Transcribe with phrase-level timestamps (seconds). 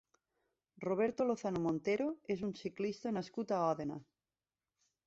[0.87, 4.01] Roberto Lozano Montero és un ciclista nascut a Òdena.